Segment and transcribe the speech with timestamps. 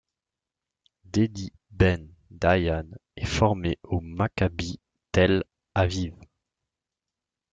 [1.03, 4.79] Dedi Ben Dayan est formé au Maccabi
[5.11, 6.15] Tel-Aviv.